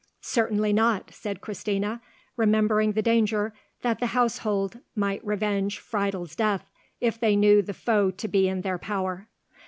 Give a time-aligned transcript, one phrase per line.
[0.23, 2.01] "Certainly not," said Christina,
[2.35, 3.53] remembering the danger
[3.83, 8.61] that the household might revenge Friedel's death if they knew the foe to be in
[8.61, 9.27] their power.